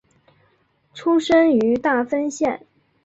[0.95, 2.65] 出身于大分县。